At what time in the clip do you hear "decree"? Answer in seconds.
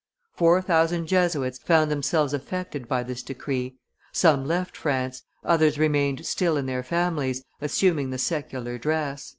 3.21-3.77